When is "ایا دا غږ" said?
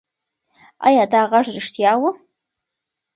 0.87-1.45